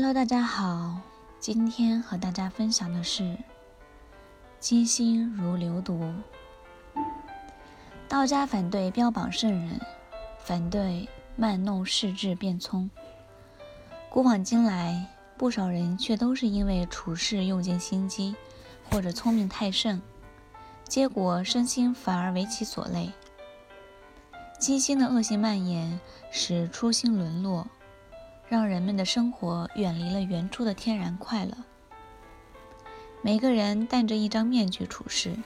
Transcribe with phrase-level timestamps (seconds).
[0.00, 1.00] Hello，大家好，
[1.40, 3.36] 今天和大家分享的是
[4.60, 6.14] “机心如流毒”。
[8.08, 9.80] 道家反对标榜圣人，
[10.38, 12.88] 反对卖弄世智变聪。
[14.08, 15.04] 古往今来，
[15.36, 18.36] 不少人却都是因为处事用尽心机，
[18.88, 20.00] 或者聪明太甚，
[20.84, 23.10] 结果身心反而为其所累。
[24.60, 25.98] 机心的恶性蔓延，
[26.30, 27.66] 使初心沦落。
[28.48, 31.56] 让人们的生活远离了原初的天然快乐。
[33.20, 35.36] 每个人戴着一张面具处事，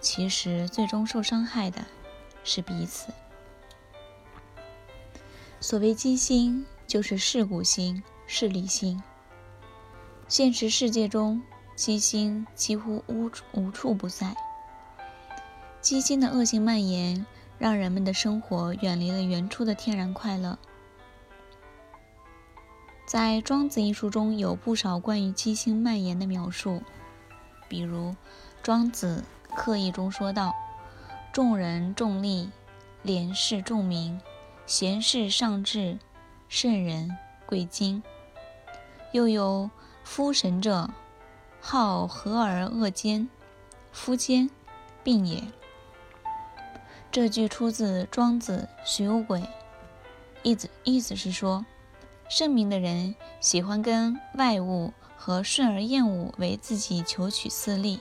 [0.00, 1.84] 其实最终受伤害的
[2.44, 3.12] 是彼此。
[5.60, 9.02] 所谓机心，就是世故心、势利心。
[10.28, 11.42] 现实世界中，
[11.74, 14.36] 机心几乎无无处不在。
[15.80, 17.26] 机心的恶性蔓延，
[17.58, 20.56] 让人们的生活远离了原初的天然快乐。
[23.08, 26.82] 在《庄子》一书中有不少关于七星蔓延的描述，
[27.66, 28.14] 比如
[28.62, 29.24] 庄子
[29.56, 30.54] 《刻意》中说道
[31.32, 32.50] ：“众人重利，
[33.00, 34.20] 廉士重名，
[34.66, 35.98] 贤士上智，
[36.50, 38.02] 圣人贵精。”
[39.12, 39.70] 又有
[40.04, 40.90] “夫神者，
[41.62, 43.26] 好和而恶奸，
[43.90, 44.50] 夫奸，
[45.02, 45.42] 病也。”
[47.10, 49.40] 这句出自《庄子·学无鬼》，
[50.42, 51.64] 意思意思是说。
[52.28, 57.98] 圣明的人喜欢跟外物和顺而厌恶为自己求取私利，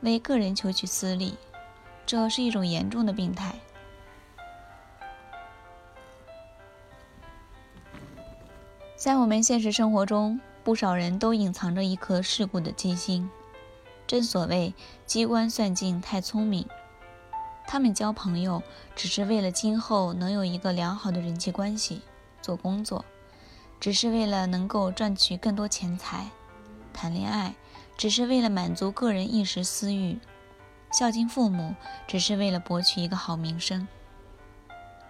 [0.00, 1.34] 为个人求取私利，
[2.06, 3.54] 这是一种严重的病态。
[8.96, 13.30] 在我们现实生活中，不少人都隐藏着一颗世故的机心。
[14.06, 14.72] 正所谓
[15.04, 16.66] 机关算尽太聪明，
[17.66, 18.62] 他们交朋友
[18.96, 22.00] 只是为了今后能有一个良好的人际关系。
[22.44, 23.06] 做工作，
[23.80, 26.26] 只是为了能够赚取更多钱财；
[26.92, 27.54] 谈恋爱，
[27.96, 30.18] 只是为了满足个人一时私欲；
[30.92, 31.74] 孝敬父母，
[32.06, 33.88] 只是为了博取一个好名声。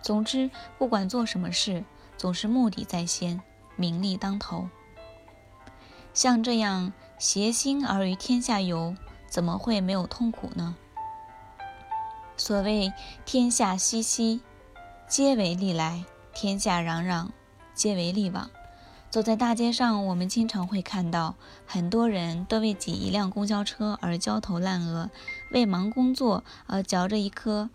[0.01, 1.85] 总之，不管做什么事，
[2.17, 3.43] 总是目的在先，
[3.75, 4.69] 名利当头。
[6.13, 8.95] 像这样挟心而于天下游，
[9.27, 10.77] 怎么会没有痛苦呢？
[12.37, 12.93] 所谓
[13.25, 14.41] 天下熙熙，
[15.09, 16.05] 皆为利来。
[16.35, 17.29] 天下攘攘，
[17.75, 18.51] 皆为利往。
[19.09, 25.09] 走在大街上，我们经常会看到很多人都为挤一辆公交车而焦头烂额，
[25.53, 27.71] 为忙工作而嚼着一颗，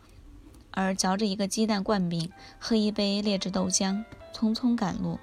[0.71, 4.03] 而嚼着一个鸡蛋灌饼，喝一杯劣质豆浆，
[4.35, 5.17] 匆匆赶路。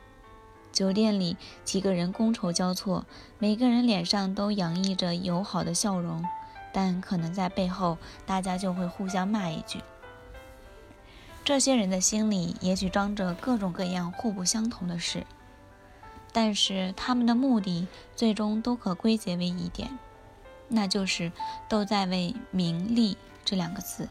[0.73, 3.05] 酒店里几个人觥筹交错，
[3.39, 6.25] 每个人脸上都洋溢着友好的笑容，
[6.73, 9.81] 但可能在背后，大家就会互相骂一句。
[11.47, 15.25] 这些人的心里也许装着各种各样互不相同的事，
[16.33, 17.87] 但是他们的目的
[18.17, 19.97] 最终都可归结为一点，
[20.67, 21.31] 那就是
[21.69, 24.09] 都在为名利这两个字。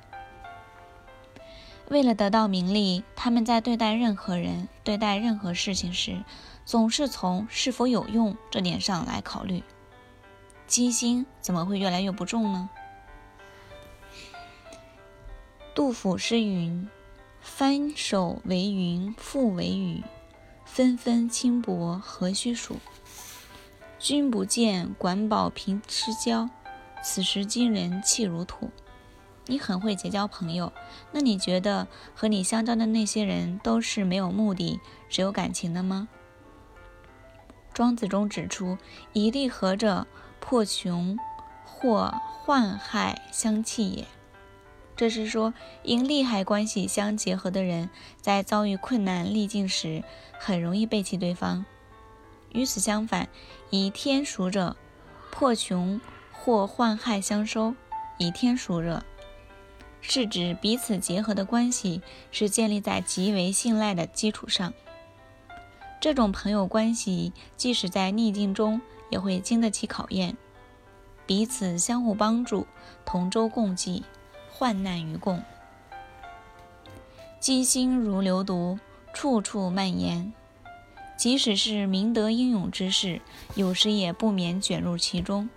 [1.90, 6.24] 为了得到名利，他们在对待任何人、对待任何事情时，
[6.63, 9.62] 总是从是否有用这点上来考虑。
[10.68, 12.69] 机心怎么会越来越不重呢？
[15.75, 16.90] 杜甫诗云。
[17.47, 20.03] 翻手为云，覆为雨，
[20.66, 22.78] 纷纷轻薄何须数？
[24.00, 26.50] 君不见，管保平失交。
[27.03, 28.72] 此时今人气如土。
[29.45, 30.73] 你很会结交朋友，
[31.11, 36.09] 那你觉得和你相交的那些人都是没有目的、只有感情的吗？
[37.73, 38.77] 庄子中指出
[39.13, 40.07] ：“一利合者，
[40.39, 41.17] 破穷
[41.63, 42.12] 或
[42.44, 44.07] 患害相弃也。”
[44.95, 47.89] 这是说，因利害关系相结合的人，
[48.22, 50.03] 在遭遇困难逆境时，
[50.39, 51.66] 很容易背弃对方。
[52.53, 53.28] 与此相反，
[53.69, 54.78] 以天赎者，
[55.31, 56.00] 破穷
[56.31, 57.75] 或患害相收。
[58.17, 59.03] 以天赎者，
[60.00, 62.01] 是指彼此结合的关系
[62.31, 64.74] 是建立在极为信赖的基础上。
[66.00, 70.38] 这种朋友关系，即使在逆境中，也会经得起考验，
[71.25, 72.65] 彼此相互帮助，
[73.03, 74.06] 同舟共济。
[74.57, 75.44] 患难与共，
[77.42, 78.80] 机心如流毒，
[79.13, 80.31] 处处蔓延。
[81.18, 83.19] 即使是明德英勇之士，
[83.56, 85.50] 有时也不免卷入其中，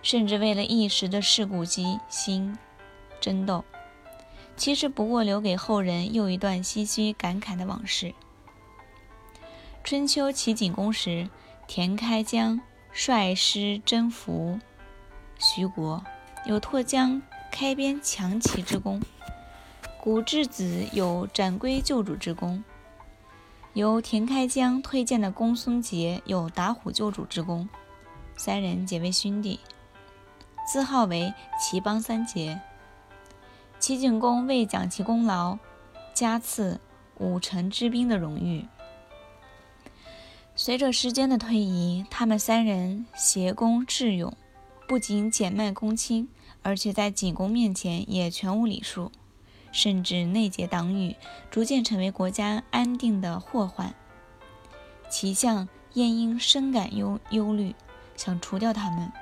[0.00, 2.56] 甚至为了一时的事故机心
[3.20, 3.62] 争斗。
[4.56, 8.14] 其实不过留给后人又一段唏嘘感慨的往事。
[9.84, 11.28] 春秋齐景公时，
[11.66, 12.58] 田开疆
[12.92, 14.58] 率师征服
[15.38, 16.02] 徐国，
[16.46, 17.20] 有拓疆。
[17.50, 19.00] 开边强齐之功，
[20.00, 22.62] 古之子有斩龟救主之功。
[23.72, 27.68] 由田开疆推荐的公孙捷有打虎救主之功，
[28.36, 29.60] 三人结为兄弟，
[30.66, 32.60] 自号为齐邦三杰。
[33.78, 35.58] 齐景公为奖其功劳，
[36.14, 36.80] 加赐
[37.18, 38.66] 五城之兵的荣誉。
[40.54, 44.34] 随着时间的推移，他们三人协功智勇，
[44.88, 46.30] 不仅减慢公卿，
[46.66, 49.12] 而且在景公面前也全无礼数。
[49.70, 51.14] 甚至内结党羽，
[51.48, 53.94] 逐渐成为国家安定的祸患。
[55.08, 57.72] 齐相晏婴深感忧忧虑，
[58.16, 59.12] 想除掉他们。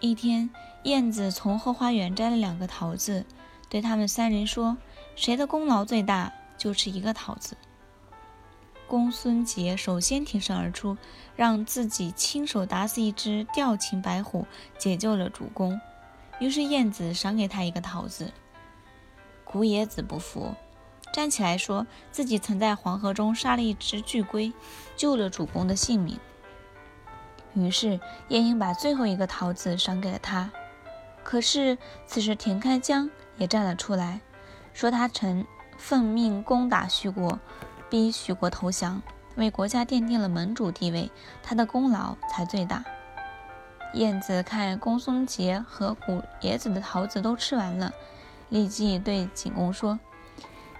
[0.00, 0.48] 一天，
[0.84, 3.26] 晏子从后花园摘了两个桃子，
[3.68, 4.78] 对他们三人说
[5.16, 7.56] ：“谁的功劳最大，就吃一个桃子。”
[8.88, 10.96] 公孙捷首先挺身而出，
[11.34, 14.46] 让自己亲手打死一只吊禽白虎，
[14.78, 15.80] 解救了主公。
[16.38, 18.32] 于是晏子赏给他一个桃子。
[19.44, 20.54] 古冶子不服，
[21.12, 24.52] 站起来说自己曾在黄河中杀了一只巨龟，
[24.96, 26.18] 救了主公的性命。
[27.54, 27.98] 于是
[28.28, 30.50] 晏婴把最后一个桃子赏给了他。
[31.22, 34.20] 可是此时田开疆也站了出来，
[34.74, 35.46] 说他曾
[35.78, 37.38] 奉命攻打徐国，
[37.88, 39.00] 逼徐国投降，
[39.36, 41.10] 为国家奠定了盟主地位，
[41.42, 42.84] 他的功劳才最大。
[43.96, 47.92] 晏子看公孙捷和古冶子的桃子都吃完了。
[48.50, 49.98] 立即对景公说：“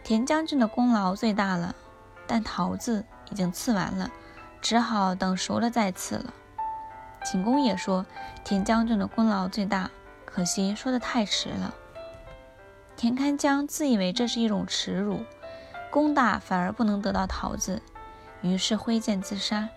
[0.04, 1.74] 田将军的功劳最大了，
[2.26, 4.10] 但桃子已经刺完了，
[4.60, 6.34] 只好等熟了再刺了。”
[7.24, 8.04] 景公也说
[8.44, 9.90] ：“田将军的功劳最大，
[10.26, 11.74] 可惜说的太迟了。”
[12.96, 15.20] 田开疆自以为这是一种耻辱，
[15.90, 17.80] 功大反而不能得到桃子，
[18.42, 19.70] 于是挥剑自杀。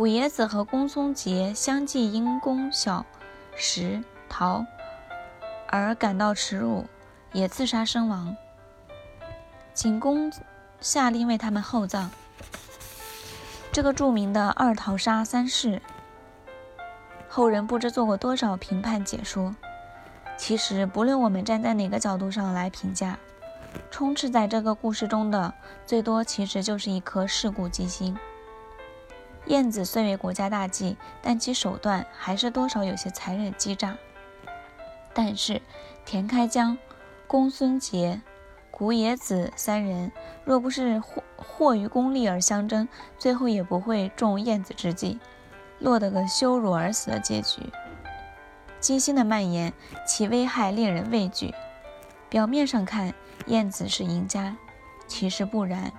[0.00, 3.04] 古冶子和公孙捷相继因功小
[3.54, 4.64] 食桃。
[5.68, 6.86] 而感到耻辱，
[7.34, 8.34] 也自杀身亡。
[9.74, 10.32] 景公
[10.80, 12.10] 下令为他们厚葬。
[13.70, 15.82] 这个著名的二桃杀三士，
[17.28, 19.54] 后人不知做过多少评判解说。
[20.38, 23.18] 其实，不论我们站在哪个角度上来评价，
[23.90, 25.52] 充斥在这个故事中的，
[25.84, 28.16] 最多其实就是一颗世故机心。
[29.46, 33.96] 晏子虽为国家大计，但其手段还是多少有些残忍欺诈。
[35.12, 35.60] 但是，
[36.04, 36.78] 田开疆、
[37.26, 38.20] 公孙捷、
[38.70, 40.12] 古冶子三人
[40.44, 42.88] 若不是惑惑于功利而相争，
[43.18, 45.18] 最后也不会中晏子之计，
[45.78, 47.72] 落得个羞辱而死的结局。
[48.78, 49.72] 机心的蔓延，
[50.06, 51.52] 其危害令人畏惧。
[52.28, 53.12] 表面上看，
[53.46, 54.56] 晏子是赢家，
[55.08, 55.92] 其实不然。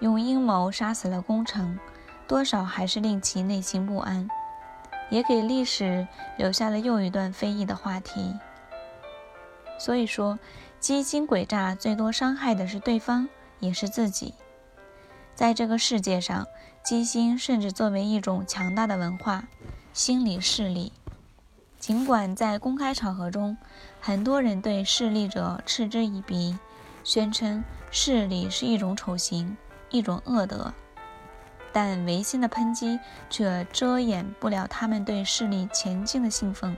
[0.00, 1.78] 用阴谋杀死了功臣，
[2.28, 4.28] 多少还是令其内心不安。
[5.10, 8.36] 也给历史留下了又一段非议的话题。
[9.78, 10.38] 所以说，
[10.78, 13.26] 机心诡诈最多伤害的是对方，
[13.58, 14.34] 也是自己。
[15.34, 16.46] 在这个世界上，
[16.84, 19.44] 机心甚至作为一种强大的文化
[19.94, 20.92] 心理势力。
[21.78, 23.56] 尽管在公开场合中，
[24.00, 26.58] 很多人对势力者嗤之以鼻，
[27.02, 29.56] 宣称势力是一种丑行，
[29.88, 30.74] 一种恶德。
[31.72, 32.98] 但违心的抨击
[33.30, 36.76] 却遮掩不了他们对势力前进的兴奋。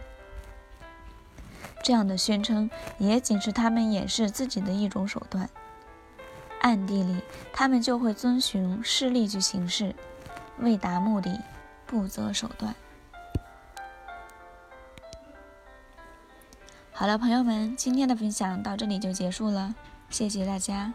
[1.83, 5.49] 这样的宣称也仅是他们掩饰自己的一种手段。
[6.61, 7.23] 暗地里，
[7.53, 9.95] 他们就会遵循势力去行事，
[10.59, 11.41] 为达目的
[11.87, 12.75] 不择手段。
[16.93, 19.75] 好了，朋友们，今天的分享到这里就结束了，
[20.11, 20.93] 谢谢大家。